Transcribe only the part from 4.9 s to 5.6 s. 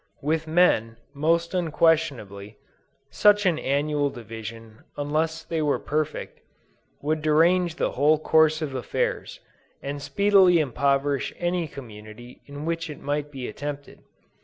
unless